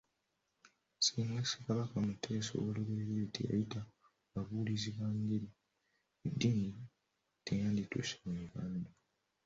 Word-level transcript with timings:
Singa 1.05 1.41
Ssekabaka 1.43 1.95
Muteesa 2.07 2.51
ow'oluberyeberye 2.57 3.27
teyayita 3.35 3.81
babuulizi 4.31 4.89
ba 4.97 5.07
njiri, 5.17 5.47
eddiini 6.27 6.69
teyandituuse 7.45 8.15
mu 8.25 8.31
Uganda. 8.47 8.89